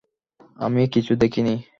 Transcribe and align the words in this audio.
আমি 0.59 0.81
কিছু 0.87 1.13
দেখিনি। 1.15 1.55